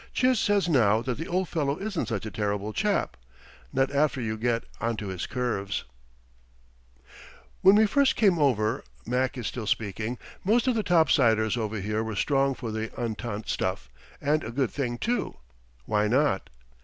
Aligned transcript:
Chiz 0.15 0.39
says 0.39 0.67
now 0.67 1.03
that 1.03 1.19
the 1.19 1.27
old 1.27 1.47
fellow 1.47 1.77
isn't 1.77 2.07
such 2.07 2.25
a 2.25 2.31
terrible 2.31 2.73
chap 2.73 3.15
not 3.71 3.91
after 3.93 4.19
you 4.19 4.35
get 4.35 4.63
onto 4.79 5.09
his 5.09 5.27
curves. 5.27 5.83
When 7.61 7.75
we 7.75 7.85
first 7.85 8.15
came 8.15 8.39
over 8.39 8.83
(Mac 9.05 9.37
is 9.37 9.45
still 9.45 9.67
speaking), 9.67 10.17
most 10.43 10.65
of 10.65 10.73
the 10.73 10.81
topsiders 10.83 11.55
over 11.55 11.79
here 11.79 12.03
were 12.03 12.15
strong 12.15 12.55
for 12.55 12.71
the 12.71 12.91
entente 12.99 13.47
stuff, 13.47 13.91
and 14.19 14.43
a 14.43 14.49
good 14.49 14.71
thing, 14.71 14.97
too 14.97 15.37
why 15.85 16.07
not? 16.07 16.49